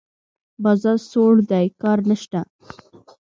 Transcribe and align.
بازار 0.63 0.97
سوړ 1.09 1.33
دی؛ 1.51 1.65
کار 1.81 1.99
نشته. 2.09 2.39